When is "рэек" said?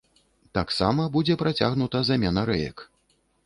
2.55-2.77